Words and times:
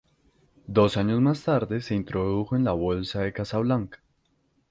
Dos 0.65 0.97
años 0.97 1.21
más 1.21 1.43
tarde, 1.43 1.79
se 1.79 1.93
introdujo 1.93 2.55
en 2.55 2.63
la 2.63 2.71
bolsa 2.71 3.19
de 3.21 3.33
Casablanca. 3.33 3.99